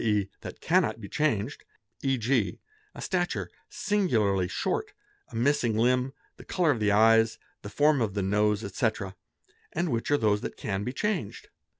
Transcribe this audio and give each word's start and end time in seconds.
e., 0.03 0.27
that 0.39 0.59
cannot 0.61 0.99
be 0.99 1.07
changed, 1.07 1.63
e.g., 2.01 2.57
a 2.95 3.01
stature 3.03 3.51
singularly 3.69 4.47
short, 4.47 4.93
a 5.27 5.35
missing 5.35 5.77
limb, 5.77 6.11
the 6.37 6.43
colour 6.43 6.71
of 6.71 6.79
the 6.79 6.91
eyes, 6.91 7.37
the 7.61 7.69
form 7.69 8.01
of 8.01 8.15
the 8.15 8.23
nose, 8.23 8.63
etc., 8.63 9.15
and 9.73 9.89
which 9.91 10.09
are 10.09 10.17
those 10.17 10.41
that 10.41 10.57
can 10.57 10.83
be 10.83 10.91
changed. 10.91 11.49